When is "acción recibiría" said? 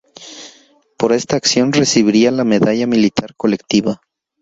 1.35-2.31